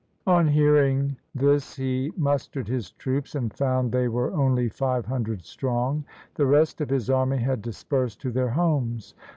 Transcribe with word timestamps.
On 0.25 0.47
hearing 0.47 1.15
this 1.35 1.75
he 1.75 2.11
mustered 2.17 2.67
his 2.67 2.89
troops, 2.89 3.35
and 3.35 3.53
found 3.53 3.91
they 3.91 4.07
were 4.07 4.31
only 4.33 4.67
five 4.67 5.05
hundred 5.05 5.45
strong. 5.45 6.05
The 6.33 6.47
rest 6.47 6.81
of 6.81 6.89
his 6.89 7.07
army 7.07 7.37
had 7.37 7.61
dispersed 7.61 8.19
to 8.21 8.31
their 8.31 8.49
homes. 8.49 9.13